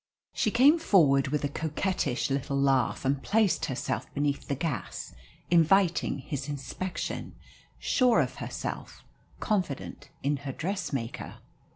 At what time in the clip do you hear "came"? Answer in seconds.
0.49-0.79